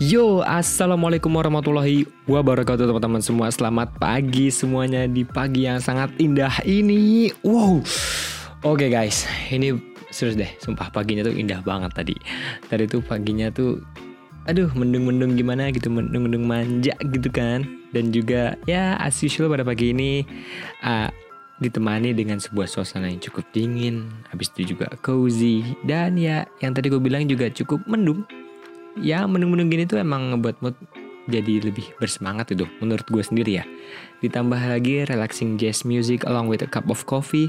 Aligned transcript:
Yo, 0.00 0.40
assalamualaikum 0.40 1.28
warahmatullahi 1.28 2.08
wabarakatuh 2.24 2.88
teman-teman 2.88 3.20
semua. 3.20 3.52
Selamat 3.52 3.92
pagi 4.00 4.48
semuanya 4.48 5.04
di 5.04 5.20
pagi 5.20 5.68
yang 5.68 5.84
sangat 5.84 6.16
indah 6.16 6.64
ini. 6.64 7.28
Wow. 7.44 7.84
Oke 8.64 8.88
guys, 8.88 9.28
ini 9.52 9.76
serius 10.08 10.40
deh. 10.40 10.48
Sumpah 10.64 10.88
paginya 10.88 11.28
tuh 11.28 11.36
indah 11.36 11.60
banget 11.60 11.92
tadi. 11.92 12.16
Tadi 12.72 12.88
tuh 12.88 13.04
paginya 13.04 13.52
tuh, 13.52 13.84
aduh 14.48 14.72
mendung-mendung 14.72 15.36
gimana 15.36 15.68
gitu, 15.68 15.92
mendung-mendung 15.92 16.48
manja 16.48 16.96
gitu 17.12 17.28
kan. 17.28 17.68
Dan 17.92 18.16
juga 18.16 18.56
ya 18.64 18.96
as 18.96 19.20
usual 19.20 19.52
pada 19.52 19.60
pagi 19.60 19.92
ini 19.92 20.24
uh, 20.88 21.12
ditemani 21.60 22.16
dengan 22.16 22.40
sebuah 22.40 22.64
suasana 22.64 23.12
yang 23.12 23.20
cukup 23.20 23.44
dingin. 23.52 24.08
Habis 24.32 24.56
itu 24.56 24.72
juga 24.72 24.88
cozy 25.04 25.76
dan 25.84 26.16
ya 26.16 26.48
yang 26.64 26.72
tadi 26.72 26.88
gue 26.88 26.96
bilang 26.96 27.28
juga 27.28 27.52
cukup 27.52 27.84
mendung 27.84 28.24
ya 29.00 29.24
mendung-mendung 29.24 29.72
gini 29.72 29.88
tuh 29.88 30.02
emang 30.02 30.36
ngebuat 30.36 30.56
mood 30.60 30.76
jadi 31.30 31.62
lebih 31.62 31.94
bersemangat 32.02 32.50
itu 32.50 32.66
menurut 32.82 33.06
gue 33.06 33.22
sendiri 33.22 33.62
ya. 33.62 33.64
Ditambah 34.20 34.58
lagi 34.58 35.06
relaxing 35.06 35.54
jazz 35.54 35.86
music 35.86 36.26
along 36.26 36.50
with 36.50 36.66
a 36.66 36.68
cup 36.68 36.90
of 36.90 37.06
coffee 37.06 37.46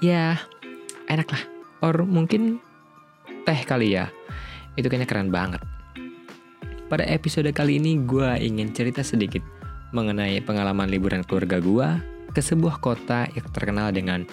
ya 0.00 0.40
enak 1.12 1.28
lah. 1.28 1.42
Or 1.84 1.94
mungkin 2.02 2.58
teh 3.44 3.60
kali 3.68 3.92
ya 3.92 4.08
itu 4.80 4.88
kayaknya 4.88 5.08
keren 5.08 5.28
banget. 5.28 5.60
Pada 6.88 7.04
episode 7.04 7.52
kali 7.52 7.76
ini 7.76 8.00
gue 8.08 8.40
ingin 8.40 8.72
cerita 8.72 9.04
sedikit 9.04 9.44
mengenai 9.92 10.40
pengalaman 10.40 10.88
liburan 10.88 11.20
keluarga 11.20 11.60
gue 11.60 11.88
ke 12.32 12.40
sebuah 12.40 12.80
kota 12.80 13.28
yang 13.36 13.48
terkenal 13.52 13.92
dengan 13.92 14.24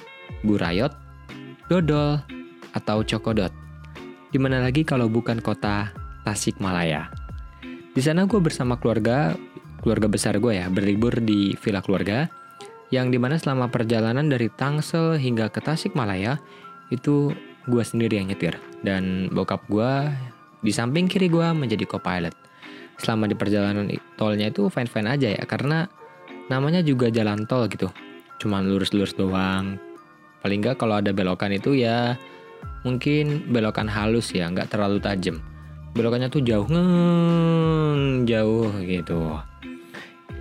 Burayot, 0.44 0.96
Dodol, 1.68 2.24
atau 2.72 3.04
Cokodot. 3.04 3.52
Di 4.32 4.40
mana 4.40 4.64
lagi 4.64 4.84
kalau 4.84 5.08
bukan 5.08 5.40
kota 5.40 5.92
Tasikmalaya. 6.26 7.14
Di 7.96 8.02
sana 8.04 8.26
gue 8.26 8.42
bersama 8.42 8.76
keluarga, 8.76 9.38
keluarga 9.80 10.10
besar 10.10 10.42
gue 10.42 10.58
ya, 10.58 10.68
berlibur 10.68 11.16
di 11.22 11.56
villa 11.62 11.80
keluarga, 11.80 12.28
yang 12.90 13.14
di 13.14 13.22
mana 13.22 13.38
selama 13.38 13.70
perjalanan 13.72 14.28
dari 14.28 14.50
Tangsel 14.52 15.22
hingga 15.22 15.48
ke 15.54 15.62
Tasikmalaya, 15.62 16.42
itu 16.90 17.32
gue 17.70 17.84
sendiri 17.86 18.20
yang 18.20 18.28
nyetir. 18.34 18.58
Dan 18.84 19.32
bokap 19.32 19.64
gue 19.72 20.12
di 20.60 20.74
samping 20.74 21.08
kiri 21.08 21.32
gue 21.32 21.48
menjadi 21.56 21.86
co-pilot. 21.88 22.34
Selama 23.00 23.30
di 23.30 23.36
perjalanan 23.38 23.88
tolnya 24.18 24.50
itu 24.50 24.68
fine-fine 24.68 25.08
aja 25.08 25.30
ya, 25.32 25.44
karena 25.48 25.88
namanya 26.52 26.82
juga 26.82 27.08
jalan 27.08 27.48
tol 27.48 27.70
gitu. 27.70 27.88
Cuman 28.42 28.68
lurus-lurus 28.68 29.16
doang. 29.16 29.80
Paling 30.44 30.60
nggak 30.60 30.82
kalau 30.82 31.00
ada 31.00 31.16
belokan 31.16 31.56
itu 31.56 31.80
ya 31.80 32.20
mungkin 32.84 33.50
belokan 33.56 33.88
halus 33.88 34.36
ya, 34.36 34.52
nggak 34.52 34.74
terlalu 34.74 35.00
tajam 35.00 35.40
belokannya 35.96 36.28
tuh 36.28 36.44
jauh 36.44 36.68
ngeng 36.68 38.28
jauh 38.28 38.68
gitu. 38.84 39.40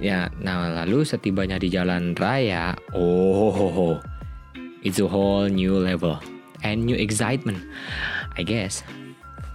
Ya 0.03 0.27
nah 0.43 0.83
lalu 0.83 1.07
setibanya 1.07 1.63
di 1.63 1.71
jalan 1.71 2.19
raya 2.19 2.75
oh 2.91 4.03
it's 4.83 4.99
a 4.99 5.07
whole 5.07 5.47
new 5.47 5.79
level 5.79 6.19
and 6.67 6.83
new 6.83 6.99
excitement 6.99 7.63
I 8.35 8.43
guess. 8.43 8.83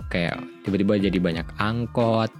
Kayak 0.07 0.39
tiba-tiba 0.63 1.11
jadi 1.11 1.19
banyak 1.19 1.47
angkot 1.59 2.31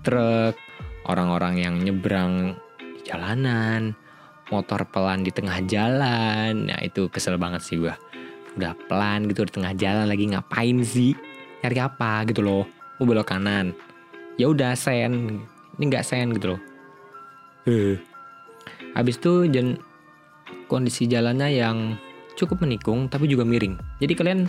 truk 0.00 0.56
orang-orang 1.04 1.60
yang 1.60 1.74
nyebrang 1.84 2.56
di 2.80 3.04
jalanan 3.04 3.92
motor 4.48 4.88
pelan 4.88 5.20
di 5.20 5.28
tengah 5.28 5.60
jalan. 5.68 6.72
Nah 6.72 6.80
itu 6.80 7.12
kesel 7.12 7.36
banget 7.36 7.60
sih 7.60 7.76
gua. 7.76 7.92
Udah 8.56 8.72
pelan 8.88 9.28
gitu 9.28 9.44
di 9.44 9.52
tengah 9.52 9.76
jalan 9.76 10.08
lagi 10.08 10.32
ngapain 10.32 10.80
sih? 10.80 11.12
Nyari 11.60 11.78
apa 11.78 12.24
gitu 12.26 12.40
loh 12.40 12.81
mau 12.98 13.04
belok 13.08 13.32
kanan. 13.32 13.72
Ya 14.36 14.48
udah 14.48 14.76
sen. 14.76 15.44
Ini 15.78 15.82
nggak 15.88 16.04
sen 16.04 16.34
gitu 16.36 16.56
loh. 16.56 16.62
Uh. 17.62 17.94
habis 18.98 19.22
itu 19.22 19.46
jen 19.46 19.78
kondisi 20.66 21.06
jalannya 21.06 21.46
yang 21.54 21.94
cukup 22.34 22.64
menikung 22.64 23.06
tapi 23.06 23.30
juga 23.30 23.46
miring. 23.46 23.78
Jadi 24.02 24.12
kalian 24.18 24.40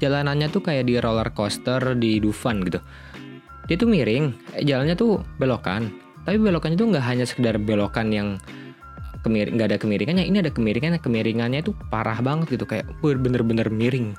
jalanannya 0.00 0.48
tuh 0.48 0.62
kayak 0.64 0.88
di 0.88 0.96
roller 1.02 1.28
coaster 1.34 1.96
di 1.96 2.22
Dufan 2.22 2.62
gitu. 2.64 2.80
Dia 3.68 3.76
tuh 3.76 3.88
miring 3.90 4.30
eh, 4.56 4.64
jalannya 4.64 4.94
tuh 4.94 5.20
belokan. 5.42 5.90
Tapi 6.22 6.36
belokannya 6.36 6.76
tuh 6.76 6.88
nggak 6.92 7.04
hanya 7.04 7.24
sekedar 7.24 7.56
belokan 7.56 8.12
yang 8.12 8.38
kemiring 9.20 9.56
nggak 9.56 9.68
ada 9.74 9.78
kemiringannya 9.80 10.24
ini 10.24 10.38
ada 10.40 10.52
kemiringannya. 10.52 11.00
Kemiringannya 11.00 11.60
tuh 11.64 11.74
parah 11.88 12.18
banget 12.20 12.60
gitu 12.60 12.64
kayak 12.68 12.88
bener-bener 13.02 13.68
miring. 13.72 14.16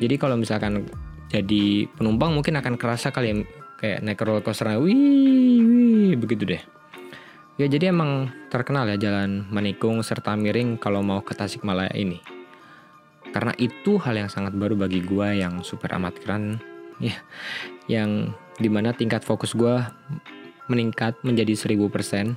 Jadi 0.00 0.14
kalau 0.16 0.40
misalkan 0.40 0.88
jadi 1.32 1.88
penumpang 1.88 2.36
mungkin 2.36 2.60
akan 2.60 2.76
kerasa 2.76 3.08
kali 3.08 3.32
ya 3.32 3.36
kayak 3.80 3.98
naik 4.04 4.20
roller 4.20 4.44
coaster 4.44 4.68
wih, 4.76 5.64
wih 5.64 6.12
begitu 6.20 6.44
deh. 6.44 6.62
Ya 7.56 7.66
jadi 7.72 7.88
emang 7.88 8.28
terkenal 8.52 8.84
ya 8.84 9.00
jalan 9.00 9.48
menikung 9.48 10.04
serta 10.04 10.36
miring 10.36 10.76
kalau 10.76 11.00
mau 11.00 11.24
ke 11.24 11.32
Tasikmalaya 11.32 11.92
ini. 11.96 12.20
Karena 13.32 13.56
itu 13.56 13.96
hal 13.96 14.12
yang 14.12 14.28
sangat 14.28 14.52
baru 14.52 14.76
bagi 14.76 15.00
gue 15.00 15.40
yang 15.40 15.64
super 15.64 15.96
amat 15.96 16.20
keren 16.20 16.60
ya 17.00 17.16
yang 17.88 18.36
di 18.60 18.68
mana 18.68 18.92
tingkat 18.92 19.24
fokus 19.24 19.56
gue 19.56 19.80
meningkat 20.68 21.16
menjadi 21.24 21.56
1000% 21.56 22.36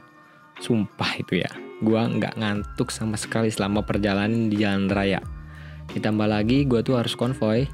sumpah 0.63 1.11
itu 1.19 1.43
ya 1.43 1.51
gue 1.83 1.99
nggak 1.99 2.39
ngantuk 2.39 2.87
sama 2.95 3.19
sekali 3.19 3.51
selama 3.51 3.83
perjalanan 3.83 4.47
di 4.47 4.63
jalan 4.63 4.87
raya. 4.87 5.19
Ditambah 5.91 6.31
lagi 6.31 6.63
gue 6.63 6.79
tuh 6.79 6.95
harus 6.95 7.13
konvoy 7.19 7.67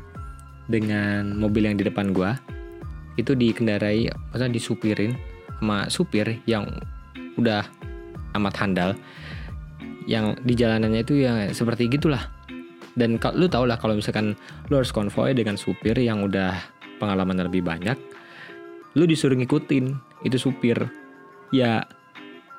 dengan 0.72 1.36
mobil 1.36 1.68
yang 1.68 1.76
di 1.76 1.84
depan 1.84 2.16
gua 2.16 2.40
itu 3.20 3.36
dikendarai 3.36 4.08
maksudnya 4.32 4.56
disupirin 4.56 5.20
sama 5.60 5.92
supir 5.92 6.40
yang 6.48 6.66
udah 7.36 7.68
amat 8.40 8.56
handal 8.58 8.96
yang 10.10 10.34
di 10.42 10.58
jalanannya 10.58 11.06
itu 11.06 11.22
ya 11.22 11.52
seperti 11.54 11.92
gitulah. 11.92 12.26
Dan 12.92 13.16
lu 13.40 13.48
tau 13.48 13.64
lah 13.64 13.80
kalau 13.80 13.96
misalkan 13.96 14.36
lu 14.68 14.74
harus 14.76 14.92
konvoy 14.92 15.32
dengan 15.32 15.56
supir 15.56 15.96
yang 15.96 16.28
udah 16.28 16.60
pengalaman 17.00 17.40
lebih 17.48 17.64
banyak 17.64 17.96
lu 19.00 19.08
disuruh 19.08 19.38
ngikutin 19.40 19.96
itu 20.28 20.38
supir. 20.38 20.76
Ya 21.56 21.88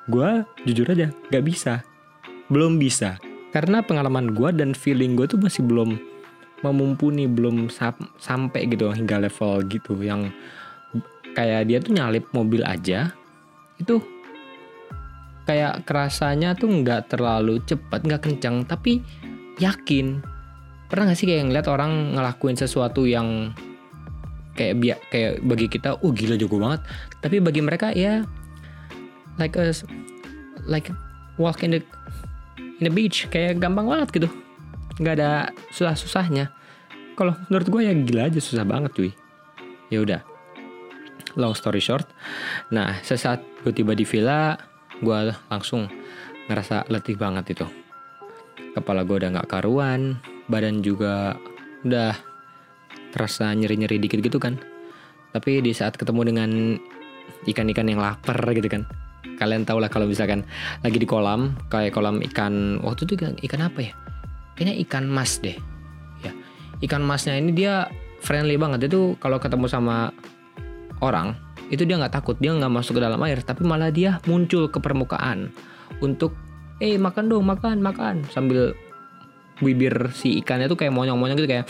gue 0.09 0.45
jujur 0.65 0.89
aja 0.89 1.13
gak 1.29 1.45
bisa. 1.45 1.85
Belum 2.49 2.81
bisa. 2.81 3.21
Karena 3.53 3.85
pengalaman 3.85 4.33
gue 4.33 4.49
dan 4.57 4.73
feeling 4.73 5.13
gue 5.13 5.29
tuh 5.29 5.37
masih 5.37 5.61
belum 5.61 6.12
memumpuni 6.63 7.27
belum 7.27 7.67
sam 7.67 7.93
sampai 8.17 8.71
gitu 8.71 8.89
hingga 8.89 9.19
level 9.19 9.67
gitu 9.67 9.99
yang 9.99 10.31
kayak 11.35 11.67
dia 11.67 11.77
tuh 11.83 11.91
nyalip 11.93 12.25
mobil 12.31 12.63
aja 12.63 13.11
itu 13.77 13.99
kayak 15.43 15.83
kerasanya 15.83 16.55
tuh 16.55 16.71
nggak 16.71 17.11
terlalu 17.11 17.59
cepat 17.67 18.07
nggak 18.07 18.23
kencang 18.23 18.63
tapi 18.63 19.03
yakin. 19.61 20.23
Pernah 20.89 21.09
gak 21.09 21.17
sih 21.17 21.27
kayak 21.29 21.49
ngeliat 21.49 21.67
orang 21.69 22.13
ngelakuin 22.13 22.57
sesuatu 22.57 23.09
yang 23.09 23.51
kayak 24.53 24.77
biak 24.77 24.99
kayak 25.09 25.41
bagi 25.41 25.65
kita 25.65 25.97
oh 26.05 26.13
gila 26.13 26.37
jago 26.37 26.61
banget. 26.61 26.81
Tapi 27.19 27.41
bagi 27.41 27.61
mereka 27.65 27.89
ya 27.91 28.21
like 29.41 29.57
a 29.57 29.73
like 30.69 30.93
walk 31.41 31.65
in 31.65 31.77
the 31.77 31.81
in 32.77 32.85
the 32.85 32.93
beach 32.93 33.25
kayak 33.33 33.57
gampang 33.57 33.89
banget 33.89 34.09
gitu 34.13 34.29
nggak 34.97 35.15
ada 35.19 35.31
susah-susahnya. 35.73 36.53
Kalau 37.13 37.37
menurut 37.49 37.67
gue 37.69 37.81
ya 37.85 37.93
gila 37.93 38.29
aja 38.29 38.39
susah 38.41 38.65
banget 38.65 38.91
cuy. 38.93 39.11
Ya 39.93 40.01
udah. 40.01 40.21
Long 41.33 41.57
story 41.57 41.81
short 41.81 42.05
nah 42.69 43.01
sesaat 43.01 43.41
gue 43.65 43.73
tiba 43.73 43.97
di 43.97 44.05
villa 44.05 44.53
gue 45.01 45.33
langsung 45.49 45.89
ngerasa 46.49 46.89
letih 46.89 47.17
banget 47.17 47.57
itu. 47.57 47.65
Kepala 48.73 49.05
gue 49.05 49.17
udah 49.17 49.29
nggak 49.39 49.49
karuan 49.49 50.17
badan 50.49 50.81
juga 50.81 51.37
udah 51.85 52.13
terasa 53.13 53.53
nyeri-nyeri 53.53 54.01
dikit 54.01 54.21
gitu 54.21 54.37
kan. 54.37 54.57
Tapi 55.33 55.65
di 55.65 55.73
saat 55.73 55.97
ketemu 55.97 56.21
dengan 56.29 56.49
ikan-ikan 57.49 57.89
yang 57.89 58.01
lapar 58.01 58.37
gitu 58.53 58.69
kan 58.69 58.85
kalian 59.39 59.65
tau 59.65 59.81
lah 59.81 59.89
kalau 59.89 60.05
misalkan 60.07 60.45
lagi 60.85 60.99
di 60.99 61.07
kolam 61.07 61.57
kayak 61.67 61.95
kolam 61.95 62.21
ikan 62.31 62.79
waktu 62.83 63.07
itu 63.07 63.19
ikan, 63.19 63.33
ikan 63.43 63.61
apa 63.65 63.79
ya 63.91 63.93
kayaknya 64.55 64.75
ikan 64.87 65.05
mas 65.09 65.39
deh. 65.39 65.57
Ya 66.21 66.31
ikan 66.83 67.03
masnya 67.03 67.39
ini 67.39 67.55
dia 67.55 67.87
friendly 68.23 68.59
banget. 68.59 68.91
Itu 68.91 69.15
kalau 69.19 69.39
ketemu 69.39 69.67
sama 69.67 70.11
orang 71.03 71.35
itu 71.71 71.83
dia 71.87 71.97
nggak 71.97 72.13
takut. 72.13 72.35
Dia 72.39 72.53
nggak 72.55 72.73
masuk 72.73 72.99
ke 72.99 73.01
dalam 73.01 73.19
air 73.25 73.39
tapi 73.41 73.63
malah 73.65 73.89
dia 73.89 74.19
muncul 74.27 74.67
ke 74.69 74.77
permukaan 74.79 75.51
untuk 75.99 76.35
eh 76.83 76.99
makan 76.99 77.31
dong 77.31 77.45
makan 77.47 77.79
makan. 77.79 78.25
Sambil 78.29 78.75
bibir 79.61 80.11
si 80.11 80.41
ikannya 80.41 80.65
tuh 80.67 80.75
kayak 80.75 80.91
monyong-monyong 80.91 81.37
gitu 81.39 81.49
kayak 81.49 81.69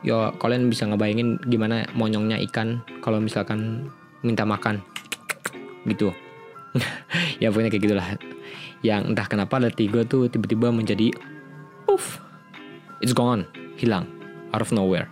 yo 0.00 0.32
kalian 0.40 0.72
bisa 0.72 0.88
ngebayangin 0.88 1.36
gimana 1.44 1.84
monyongnya 1.92 2.40
ikan 2.50 2.80
kalau 3.04 3.20
misalkan 3.20 3.88
minta 4.20 4.44
makan 4.44 4.84
gitu. 5.88 6.12
Ya 7.42 7.48
pokoknya 7.48 7.72
kayak 7.72 7.84
gitulah. 7.88 8.08
Yang 8.84 9.00
entah 9.12 9.26
kenapa 9.26 9.56
letih 9.56 9.88
gue 9.88 10.04
tuh 10.04 10.28
tiba-tiba 10.28 10.68
menjadi 10.70 11.10
poof, 12.00 12.16
it's 13.04 13.12
gone, 13.12 13.44
hilang, 13.76 14.08
out 14.56 14.64
of 14.64 14.72
nowhere. 14.72 15.04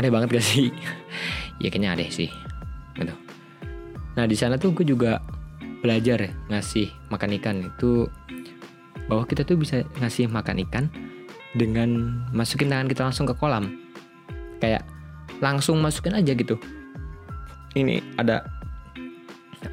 Aneh 0.00 0.08
banget 0.08 0.40
gak 0.40 0.46
sih? 0.48 0.72
ya 1.62 1.68
kayaknya 1.68 1.92
ada 1.92 2.08
sih. 2.08 2.32
Gitu. 2.96 3.12
Nah 4.16 4.24
di 4.24 4.32
sana 4.32 4.56
tuh 4.56 4.72
gue 4.72 4.88
juga 4.88 5.20
belajar 5.84 6.32
ngasih 6.48 6.88
makan 7.12 7.36
ikan. 7.36 7.56
Itu 7.68 8.08
bahwa 9.04 9.28
kita 9.28 9.44
tuh 9.44 9.60
bisa 9.60 9.84
ngasih 10.00 10.32
makan 10.32 10.64
ikan 10.64 10.84
dengan 11.52 12.24
masukin 12.32 12.72
tangan 12.72 12.88
kita 12.88 13.04
langsung 13.04 13.28
ke 13.28 13.36
kolam. 13.36 13.68
Kayak 14.64 14.88
langsung 15.44 15.76
masukin 15.84 16.16
aja 16.16 16.32
gitu. 16.32 16.56
Ini 17.76 18.00
ada 18.16 18.48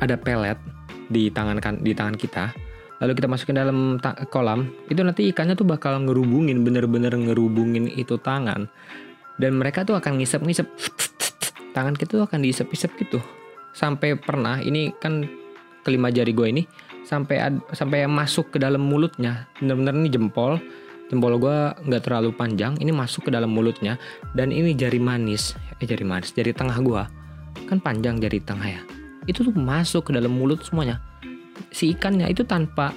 ada 0.04 0.20
pelet 0.20 0.60
di 1.08 1.30
tangan 1.30 1.62
kan 1.62 1.80
di 1.80 1.94
tangan 1.94 2.18
kita 2.18 2.65
lalu 3.04 3.12
kita 3.18 3.28
masukin 3.28 3.60
dalam 3.60 4.00
kolam 4.32 4.72
itu 4.88 5.02
nanti 5.04 5.28
ikannya 5.32 5.58
tuh 5.58 5.68
bakal 5.68 6.00
ngerubungin 6.04 6.64
bener-bener 6.64 7.12
ngerubungin 7.12 7.92
itu 7.92 8.16
tangan. 8.20 8.68
Dan 9.36 9.60
mereka 9.60 9.84
tuh 9.84 10.00
akan 10.00 10.24
ngisep-ngisep 10.24 10.64
tangan 11.76 11.96
kita 11.96 12.24
tuh 12.24 12.26
akan 12.28 12.40
diisep-isep 12.40 12.92
gitu. 13.04 13.20
Sampai 13.76 14.16
pernah 14.16 14.64
ini 14.64 14.96
kan 14.96 15.28
kelima 15.84 16.08
jari 16.08 16.32
gue 16.32 16.48
ini 16.48 16.64
sampai 17.04 17.36
ad, 17.44 17.56
sampai 17.76 18.08
masuk 18.08 18.56
ke 18.56 18.58
dalam 18.64 18.80
mulutnya. 18.80 19.52
Bener-bener 19.60 19.94
ini 20.00 20.10
jempol 20.10 20.56
jempol 21.12 21.38
gue 21.38 21.58
nggak 21.86 22.02
terlalu 22.08 22.34
panjang 22.34 22.80
ini 22.80 22.96
masuk 22.96 23.28
ke 23.28 23.32
dalam 23.36 23.52
mulutnya. 23.52 24.00
Dan 24.32 24.56
ini 24.56 24.72
jari 24.72 25.04
manis 25.04 25.60
eh 25.84 25.86
jari 25.86 26.08
manis 26.08 26.32
jari 26.32 26.56
tengah 26.56 26.80
gue 26.80 27.04
kan 27.68 27.84
panjang 27.84 28.24
jari 28.24 28.40
tengah 28.40 28.80
ya. 28.80 28.82
Itu 29.28 29.44
tuh 29.44 29.52
masuk 29.52 30.08
ke 30.08 30.12
dalam 30.16 30.32
mulut 30.32 30.64
semuanya 30.64 31.04
si 31.76 31.92
ikannya 31.92 32.32
itu 32.32 32.48
tanpa 32.48 32.96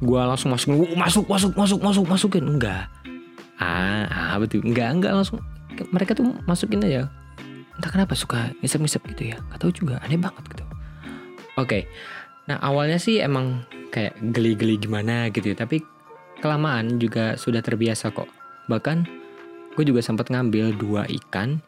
gua 0.00 0.24
langsung 0.32 0.56
masukin 0.56 0.96
masuk 0.96 1.28
masuk 1.28 1.52
masuk 1.52 1.80
masuk 1.84 2.04
masukin. 2.08 2.44
Enggak. 2.48 2.88
Ah, 3.60 4.08
ah 4.08 4.36
betul. 4.40 4.64
Enggak 4.64 4.96
enggak 4.96 5.12
langsung 5.12 5.44
mereka 5.92 6.16
tuh 6.16 6.32
masukin 6.48 6.80
aja. 6.80 7.12
Entah 7.76 7.90
kenapa 7.92 8.16
suka 8.16 8.48
ngisep-ngisep 8.64 9.04
gitu 9.12 9.22
ya. 9.34 9.36
Gak 9.52 9.60
tahu 9.60 9.70
juga 9.76 10.00
aneh 10.00 10.16
banget 10.16 10.40
gitu. 10.56 10.64
Oke. 10.64 11.68
Okay. 11.68 11.82
nah 12.44 12.60
awalnya 12.60 13.00
sih 13.00 13.24
emang 13.24 13.64
kayak 13.88 14.20
geli-geli 14.36 14.76
gimana 14.76 15.32
gitu 15.32 15.48
ya 15.48 15.56
tapi 15.56 15.80
kelamaan 16.44 17.00
juga 17.00 17.36
sudah 17.40 17.60
terbiasa 17.64 18.12
kok. 18.12 18.28
Bahkan 18.68 19.24
gue 19.74 19.84
juga 19.84 20.00
sempat 20.00 20.30
ngambil 20.30 20.76
dua 20.78 21.02
ikan 21.08 21.58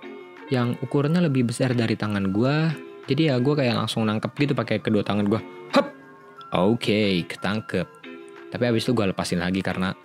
yang 0.49 0.79
ukurannya 0.79 1.27
lebih 1.27 1.51
besar 1.51 1.75
dari 1.75 1.99
tangan 1.99 2.31
gue 2.31 2.55
jadi 3.11 3.35
ya 3.35 3.43
gue 3.43 3.55
kayak 3.55 3.75
langsung 3.75 4.07
nangkep 4.07 4.31
gitu 4.39 4.53
pakai 4.55 4.79
kedua 4.79 5.03
tangan 5.03 5.27
gue 5.27 5.41
hop 5.75 5.87
oke 6.55 6.79
okay, 6.79 7.25
ketangkep. 7.25 7.87
Tapi 8.53 8.63
abis 8.67 8.87
itu 8.87 8.93
gue 8.95 9.11
lepasin 9.11 9.43
lagi 9.43 9.65
karena 9.65 9.97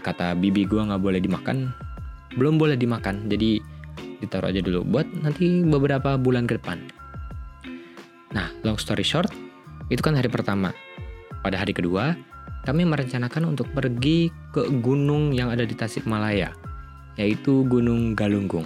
kata 0.00 0.32
bibi 0.36 0.64
gue 0.64 0.80
nggak 0.80 1.00
boleh 1.00 1.20
dimakan. 1.20 1.72
Belum 2.36 2.56
boleh 2.60 2.76
dimakan 2.76 3.28
jadi 3.28 3.60
ditaruh 4.20 4.52
aja 4.52 4.60
dulu. 4.60 4.84
Buat 4.84 5.08
nanti 5.24 5.64
beberapa 5.64 6.16
bulan 6.20 6.44
ke 6.44 6.60
depan. 6.60 6.84
Nah 8.36 8.52
long 8.64 8.76
story 8.76 9.02
short 9.02 9.32
itu 9.88 10.00
kan 10.00 10.16
hari 10.16 10.28
pertama. 10.28 10.72
Pada 11.40 11.56
hari 11.56 11.72
kedua 11.72 12.16
kami 12.68 12.84
merencanakan 12.84 13.56
untuk 13.56 13.72
pergi 13.72 14.28
ke 14.52 14.68
gunung 14.84 15.32
yang 15.32 15.48
ada 15.48 15.64
di 15.64 15.72
Tasikmalaya 15.72 16.52
yaitu 17.20 17.68
Gunung 17.68 18.16
Galunggung. 18.16 18.64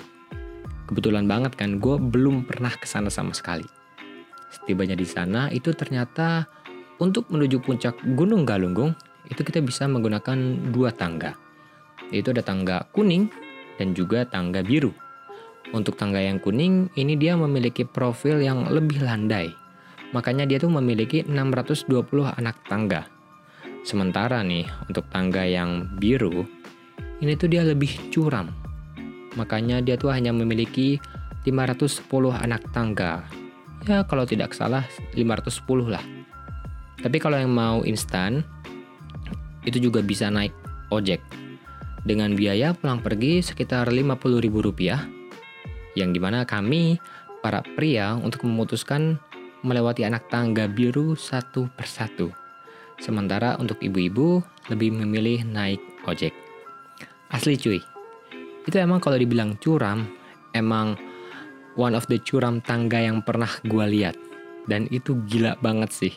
Kebetulan 0.84 1.24
banget 1.24 1.56
kan, 1.56 1.80
gue 1.80 1.96
belum 1.96 2.44
pernah 2.44 2.70
ke 2.70 2.84
sana 2.84 3.08
sama 3.08 3.32
sekali. 3.32 3.64
Setibanya 4.52 4.94
di 4.94 5.08
sana, 5.08 5.48
itu 5.48 5.72
ternyata 5.72 6.44
untuk 7.00 7.26
menuju 7.30 7.62
puncak 7.62 7.96
Gunung 8.14 8.46
Galunggung, 8.46 8.94
itu 9.26 9.40
kita 9.40 9.64
bisa 9.64 9.88
menggunakan 9.88 10.36
dua 10.70 10.92
tangga. 10.92 11.34
Yaitu 12.12 12.34
ada 12.36 12.44
tangga 12.44 12.84
kuning 12.92 13.30
dan 13.80 13.96
juga 13.96 14.28
tangga 14.28 14.60
biru. 14.60 14.92
Untuk 15.72 15.96
tangga 15.96 16.20
yang 16.20 16.38
kuning, 16.38 16.92
ini 16.94 17.16
dia 17.16 17.34
memiliki 17.34 17.82
profil 17.82 18.38
yang 18.38 18.68
lebih 18.70 19.02
landai. 19.02 19.50
Makanya 20.14 20.46
dia 20.46 20.62
tuh 20.62 20.70
memiliki 20.70 21.26
620 21.26 21.90
anak 22.38 22.62
tangga. 22.70 23.10
Sementara 23.82 24.44
nih, 24.46 24.68
untuk 24.86 25.10
tangga 25.10 25.42
yang 25.42 25.98
biru, 25.98 26.46
ini 27.18 27.34
tuh 27.34 27.50
dia 27.50 27.66
lebih 27.66 27.90
curam 28.14 28.64
Makanya 29.34 29.82
dia 29.82 29.98
tuh 29.98 30.14
hanya 30.14 30.30
memiliki 30.30 30.98
510 31.42 32.06
anak 32.30 32.62
tangga. 32.70 33.26
Ya 33.84 34.06
kalau 34.06 34.24
tidak 34.24 34.54
salah 34.54 34.86
510 35.12 35.90
lah. 35.90 36.02
Tapi 37.04 37.20
kalau 37.20 37.36
yang 37.36 37.52
mau 37.52 37.84
instan, 37.84 38.40
itu 39.68 39.76
juga 39.76 40.00
bisa 40.00 40.32
naik 40.32 40.56
ojek. 40.88 41.20
Dengan 42.00 42.32
biaya 42.32 42.72
pulang 42.72 43.04
pergi 43.04 43.44
sekitar 43.44 43.92
Rp50.000. 43.92 44.96
Yang 46.00 46.10
di 46.16 46.20
mana 46.20 46.48
kami, 46.48 46.96
para 47.44 47.60
pria, 47.76 48.16
untuk 48.16 48.48
memutuskan 48.48 49.20
melewati 49.60 50.08
anak 50.08 50.32
tangga 50.32 50.64
biru 50.64 51.12
satu 51.12 51.68
persatu. 51.76 52.32
Sementara 52.96 53.60
untuk 53.60 53.84
ibu-ibu 53.84 54.40
lebih 54.72 54.96
memilih 54.96 55.44
naik 55.44 55.80
ojek. 56.08 56.32
Asli 57.28 57.60
cuy, 57.60 57.80
itu 58.64 58.76
emang 58.80 59.00
kalau 59.00 59.20
dibilang 59.20 59.60
curam 59.60 60.08
emang 60.56 60.96
one 61.76 61.92
of 61.92 62.08
the 62.08 62.16
curam 62.16 62.64
tangga 62.64 62.96
yang 63.02 63.20
pernah 63.20 63.50
gue 63.66 63.84
lihat 63.92 64.16
dan 64.64 64.88
itu 64.88 65.20
gila 65.28 65.60
banget 65.60 65.90
sih 65.92 66.12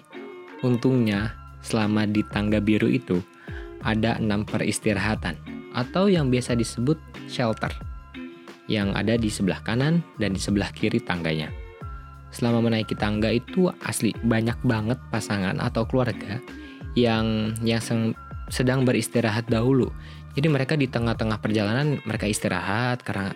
untungnya 0.61 1.35
selama 1.61 2.07
di 2.07 2.23
tangga 2.25 2.61
biru 2.61 2.87
itu 2.87 3.19
ada 3.83 4.17
enam 4.17 4.45
peristirahatan 4.47 5.37
atau 5.77 6.09
yang 6.09 6.33
biasa 6.33 6.57
disebut 6.57 6.97
shelter 7.29 7.69
yang 8.67 8.91
ada 8.97 9.15
di 9.15 9.31
sebelah 9.31 9.63
kanan 9.63 10.03
dan 10.19 10.35
di 10.35 10.41
sebelah 10.41 10.67
kiri 10.75 10.99
tangganya. 10.99 11.47
Selama 12.33 12.59
menaiki 12.59 12.93
tangga 12.99 13.31
itu 13.31 13.71
asli 13.87 14.11
banyak 14.27 14.59
banget 14.67 14.99
pasangan 15.07 15.55
atau 15.63 15.87
keluarga 15.87 16.43
yang 16.99 17.55
yang 17.63 17.79
sedang 18.51 18.83
beristirahat 18.83 19.47
dahulu 19.47 19.87
jadi 20.37 20.53
mereka 20.53 20.77
di 20.77 20.85
tengah-tengah 20.85 21.41
perjalanan 21.41 21.97
mereka 22.05 22.29
istirahat 22.29 23.01
karena 23.01 23.33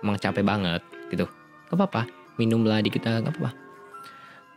emang 0.00 0.16
capek 0.16 0.40
banget 0.40 0.80
gitu. 1.12 1.28
Gak 1.68 1.76
apa-apa, 1.76 2.08
minumlah 2.40 2.80
dikit 2.80 3.04
gak 3.04 3.20
apa-apa. 3.20 3.52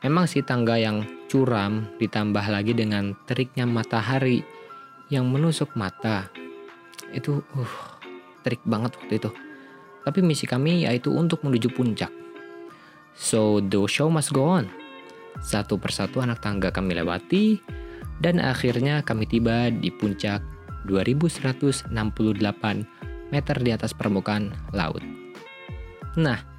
Memang 0.07 0.23
sih 0.23 0.39
tangga 0.39 0.79
yang 0.79 1.03
curam 1.31 1.87
ditambah 1.95 2.43
lagi 2.51 2.75
dengan 2.75 3.15
teriknya 3.23 3.63
matahari 3.63 4.43
yang 5.07 5.31
menusuk 5.31 5.71
mata. 5.79 6.27
Itu 7.15 7.39
uh, 7.55 7.75
terik 8.43 8.59
banget 8.67 8.99
waktu 8.99 9.15
itu. 9.15 9.31
Tapi 10.03 10.19
misi 10.19 10.43
kami 10.43 10.83
yaitu 10.83 11.15
untuk 11.15 11.47
menuju 11.47 11.71
puncak. 11.71 12.11
So 13.15 13.63
the 13.63 13.79
show 13.87 14.11
must 14.11 14.35
go 14.35 14.59
on. 14.59 14.67
Satu 15.39 15.79
persatu 15.79 16.19
anak 16.19 16.43
tangga 16.43 16.67
kami 16.67 16.99
lewati 16.99 17.63
dan 18.19 18.43
akhirnya 18.43 18.99
kami 18.99 19.23
tiba 19.23 19.71
di 19.71 19.87
puncak 19.87 20.43
2168 20.91 21.95
meter 23.31 23.55
di 23.63 23.71
atas 23.71 23.95
permukaan 23.95 24.51
laut. 24.75 24.99
Nah, 26.19 26.50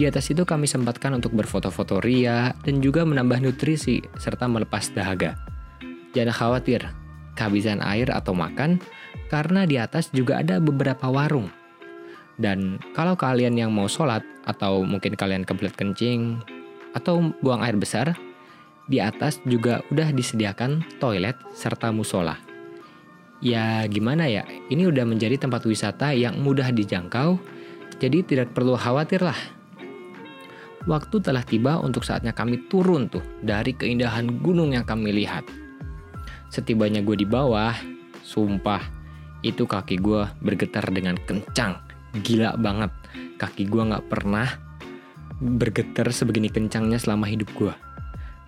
di 0.00 0.08
atas 0.08 0.32
itu 0.32 0.48
kami 0.48 0.64
sempatkan 0.64 1.12
untuk 1.12 1.36
berfoto-foto 1.36 2.00
ria 2.00 2.56
dan 2.64 2.80
juga 2.80 3.04
menambah 3.04 3.44
nutrisi 3.44 4.00
serta 4.16 4.48
melepas 4.48 4.88
dahaga. 4.96 5.36
Jangan 6.16 6.32
khawatir, 6.32 6.88
kehabisan 7.36 7.84
air 7.84 8.08
atau 8.08 8.32
makan 8.32 8.80
karena 9.28 9.68
di 9.68 9.76
atas 9.76 10.08
juga 10.08 10.40
ada 10.40 10.56
beberapa 10.56 11.04
warung. 11.12 11.52
Dan 12.40 12.80
kalau 12.96 13.12
kalian 13.12 13.60
yang 13.60 13.76
mau 13.76 13.92
sholat 13.92 14.24
atau 14.48 14.80
mungkin 14.88 15.20
kalian 15.20 15.44
kebelet 15.44 15.76
kencing 15.76 16.40
atau 16.96 17.36
buang 17.44 17.60
air 17.60 17.76
besar, 17.76 18.16
di 18.88 19.04
atas 19.04 19.36
juga 19.44 19.84
udah 19.92 20.16
disediakan 20.16 20.80
toilet 20.96 21.36
serta 21.52 21.92
musola 21.92 22.40
ya 23.40 23.88
gimana 23.88 24.28
ya, 24.28 24.44
ini 24.68 24.84
udah 24.84 25.08
menjadi 25.08 25.40
tempat 25.40 25.64
wisata 25.64 26.12
yang 26.12 26.36
mudah 26.44 26.68
dijangkau, 26.76 27.40
jadi 27.96 28.20
tidak 28.20 28.52
perlu 28.52 28.76
khawatir 28.76 29.24
lah. 29.24 29.59
Waktu 30.88 31.20
telah 31.20 31.44
tiba 31.44 31.76
untuk 31.80 32.04
saatnya 32.04 32.32
kami 32.32 32.68
turun 32.72 33.12
tuh 33.12 33.20
dari 33.44 33.76
keindahan 33.76 34.40
gunung 34.40 34.72
yang 34.72 34.84
kami 34.84 35.12
lihat. 35.12 35.44
Setibanya 36.48 37.04
gue 37.04 37.20
di 37.20 37.28
bawah, 37.28 37.76
sumpah, 38.24 38.80
itu 39.44 39.68
kaki 39.68 40.00
gue 40.00 40.24
bergetar 40.40 40.88
dengan 40.88 41.20
kencang. 41.20 41.76
Gila 42.24 42.56
banget, 42.56 42.90
kaki 43.36 43.68
gue 43.68 43.82
gak 43.92 44.08
pernah 44.08 44.48
bergetar 45.40 46.08
sebegini 46.10 46.48
kencangnya 46.48 46.96
selama 46.96 47.28
hidup 47.28 47.52
gue. 47.54 47.74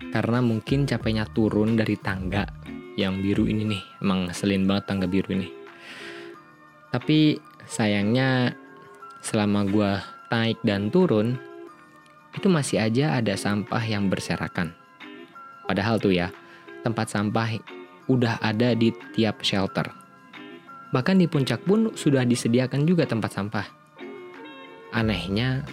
Karena 0.09 0.41
mungkin 0.41 0.89
capeknya 0.89 1.29
turun 1.31 1.77
dari 1.77 1.95
tangga 2.01 2.45
yang 2.93 3.25
biru 3.25 3.49
ini 3.49 3.65
nih 3.65 3.83
emang 4.05 4.29
ngeselin 4.29 4.69
banget 4.69 4.83
tangga 4.85 5.07
biru 5.09 5.33
ini 5.33 5.49
tapi 6.93 7.41
sayangnya 7.65 8.53
selama 9.25 9.65
gue 9.65 9.91
naik 10.29 10.59
dan 10.61 10.93
turun 10.93 11.41
itu 12.33 12.47
masih 12.49 12.81
aja 12.81 13.17
ada 13.17 13.37
sampah 13.37 13.81
yang 13.85 14.09
berserakan 14.09 14.73
padahal 15.65 15.97
tuh 15.97 16.13
ya 16.13 16.33
tempat 16.81 17.09
sampah 17.09 17.57
udah 18.11 18.41
ada 18.43 18.75
di 18.75 18.91
tiap 19.15 19.41
shelter 19.45 19.87
bahkan 20.91 21.17
di 21.17 21.25
puncak 21.25 21.63
pun 21.63 21.93
sudah 21.95 22.25
disediakan 22.27 22.85
juga 22.85 23.07
tempat 23.07 23.31
sampah 23.33 23.65
anehnya 24.93 25.65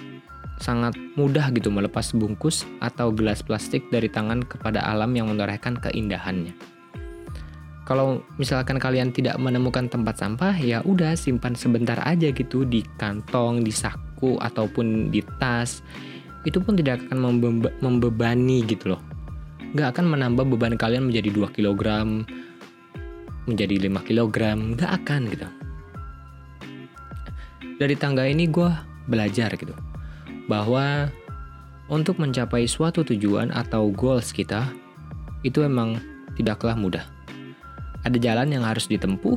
sangat 0.61 0.93
mudah 1.17 1.49
gitu 1.57 1.73
melepas 1.73 2.12
bungkus 2.12 2.69
atau 2.85 3.09
gelas 3.11 3.40
plastik 3.40 3.88
dari 3.88 4.12
tangan 4.12 4.45
kepada 4.45 4.85
alam 4.85 5.17
yang 5.17 5.33
menorehkan 5.33 5.81
keindahannya. 5.81 6.52
Kalau 7.88 8.23
misalkan 8.38 8.79
kalian 8.79 9.11
tidak 9.11 9.35
menemukan 9.40 9.90
tempat 9.90 10.21
sampah, 10.21 10.55
ya 10.55 10.79
udah 10.87 11.19
simpan 11.19 11.59
sebentar 11.59 11.99
aja 12.07 12.31
gitu 12.31 12.62
di 12.62 12.87
kantong, 13.00 13.67
di 13.67 13.73
saku 13.75 14.38
ataupun 14.38 15.11
di 15.11 15.25
tas. 15.43 15.83
Itu 16.44 16.64
pun 16.64 16.76
tidak 16.76 17.04
akan 17.06 17.18
membe 17.20 17.68
membebani 17.85 18.64
gitu 18.64 18.97
loh. 18.97 19.02
Gak 19.76 19.97
akan 19.97 20.16
menambah 20.16 20.50
beban 20.50 20.75
kalian 20.75 21.06
menjadi 21.12 21.30
2 21.30 21.54
kg, 21.54 21.82
menjadi 23.47 23.75
5 23.87 24.09
kg, 24.09 24.38
gak 24.75 24.90
akan 25.04 25.20
gitu. 25.30 25.49
Dari 27.80 27.94
tangga 27.97 28.28
ini 28.28 28.44
gue 28.50 28.68
belajar 29.09 29.56
gitu 29.56 29.73
bahwa 30.50 31.09
untuk 31.90 32.18
mencapai 32.23 32.66
suatu 32.66 33.02
tujuan 33.02 33.50
atau 33.50 33.88
goals 33.90 34.35
kita 34.35 34.68
itu 35.42 35.64
emang 35.64 35.97
tidaklah 36.37 36.76
mudah. 36.76 37.04
Ada 38.04 38.16
jalan 38.16 38.52
yang 38.52 38.64
harus 38.64 38.88
ditempuh 38.88 39.37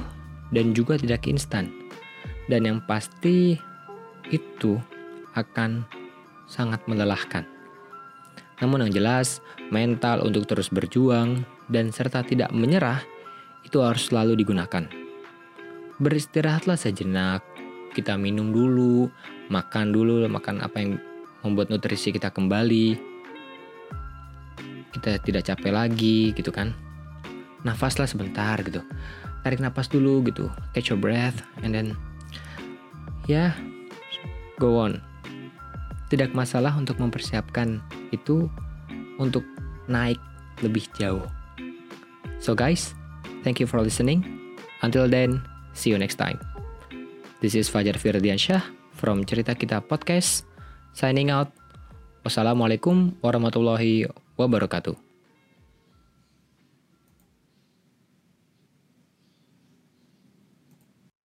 dan 0.54 0.72
juga 0.76 0.96
tidak 1.00 1.26
instan. 1.28 1.72
Dan 2.52 2.68
yang 2.68 2.80
pasti 2.84 3.56
itu 4.30 4.76
akan 5.34 5.88
sangat 6.54 6.86
melelahkan. 6.86 7.50
Namun 8.62 8.86
yang 8.86 8.94
jelas, 8.94 9.42
mental 9.74 10.22
untuk 10.22 10.46
terus 10.46 10.70
berjuang 10.70 11.42
dan 11.74 11.90
serta 11.90 12.22
tidak 12.22 12.54
menyerah 12.54 13.02
itu 13.66 13.82
harus 13.82 14.14
selalu 14.14 14.38
digunakan. 14.38 14.86
Beristirahatlah 15.98 16.78
sejenak, 16.78 17.42
kita 17.98 18.14
minum 18.22 18.54
dulu, 18.54 19.10
makan 19.50 19.90
dulu, 19.90 20.30
makan 20.30 20.62
apa 20.62 20.78
yang 20.78 21.02
membuat 21.42 21.74
nutrisi 21.74 22.14
kita 22.14 22.30
kembali. 22.30 23.02
Kita 24.94 25.18
tidak 25.26 25.50
capek 25.50 25.74
lagi 25.74 26.38
gitu 26.38 26.54
kan 26.54 26.94
nafaslah 27.64 28.06
sebentar 28.06 28.60
gitu 28.62 28.84
tarik 29.42 29.60
nafas 29.64 29.88
dulu 29.88 30.24
gitu 30.28 30.52
catch 30.76 30.92
your 30.92 31.00
breath 31.00 31.44
and 31.64 31.72
then 31.72 31.96
ya 33.26 33.50
yeah, 33.50 33.52
go 34.60 34.80
on 34.80 35.00
tidak 36.14 36.38
masalah 36.38 36.78
untuk 36.78 37.02
mempersiapkan 37.02 37.82
itu 38.14 38.46
untuk 39.18 39.42
naik 39.90 40.22
lebih 40.62 40.86
jauh. 40.94 41.26
So 42.38 42.54
guys 42.54 42.94
thank 43.42 43.58
you 43.58 43.66
for 43.66 43.82
listening. 43.82 44.22
Until 44.86 45.10
then 45.10 45.42
see 45.74 45.90
you 45.90 45.98
next 45.98 46.22
time. 46.22 46.38
This 47.42 47.58
is 47.58 47.66
Fajar 47.66 47.98
Firdiansyah 47.98 48.62
from 48.94 49.26
Cerita 49.26 49.58
Kita 49.58 49.82
Podcast 49.82 50.46
signing 50.94 51.34
out. 51.34 51.50
Wassalamualaikum 52.22 53.20
warahmatullahi 53.20 54.08
wabarakatuh 54.38 55.13